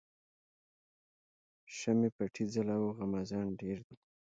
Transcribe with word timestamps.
شمعی 1.77 2.09
پټي 2.15 2.43
ځلوه 2.53 2.89
غمازان 2.97 3.47
ډیر 3.61 3.77
دي 3.87 3.95